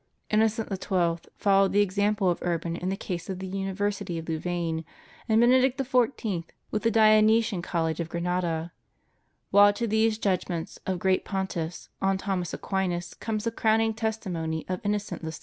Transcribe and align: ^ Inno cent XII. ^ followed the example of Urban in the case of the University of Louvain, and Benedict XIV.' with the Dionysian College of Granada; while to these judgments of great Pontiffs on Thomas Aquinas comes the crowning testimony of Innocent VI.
^ 0.29 0.33
Inno 0.35 0.47
cent 0.49 0.69
XII. 0.69 0.87
^ 0.87 1.19
followed 1.37 1.73
the 1.73 1.81
example 1.81 2.31
of 2.31 2.41
Urban 2.41 2.75
in 2.75 2.89
the 2.89 2.97
case 2.97 3.29
of 3.29 3.37
the 3.37 3.45
University 3.45 4.17
of 4.17 4.27
Louvain, 4.27 4.83
and 5.29 5.39
Benedict 5.39 5.77
XIV.' 5.77 6.45
with 6.71 6.81
the 6.81 6.89
Dionysian 6.89 7.61
College 7.61 7.99
of 7.99 8.09
Granada; 8.09 8.71
while 9.51 9.71
to 9.73 9.85
these 9.85 10.17
judgments 10.17 10.79
of 10.87 10.97
great 10.97 11.23
Pontiffs 11.23 11.89
on 12.01 12.17
Thomas 12.17 12.51
Aquinas 12.51 13.13
comes 13.13 13.43
the 13.43 13.51
crowning 13.51 13.93
testimony 13.93 14.65
of 14.67 14.81
Innocent 14.83 15.21
VI. 15.21 15.33